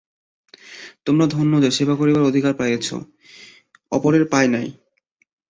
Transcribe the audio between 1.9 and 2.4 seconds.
করিবার